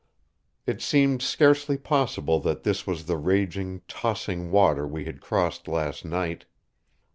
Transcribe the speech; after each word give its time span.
It 0.65 0.81
seemed 0.81 1.21
scarcely 1.21 1.77
possible 1.77 2.39
that 2.39 2.63
this 2.63 2.87
was 2.87 3.05
the 3.05 3.17
raging, 3.17 3.83
tossing 3.87 4.49
water 4.49 4.87
we 4.87 5.05
had 5.05 5.21
crossed 5.21 5.67
last 5.67 6.05
night. 6.05 6.45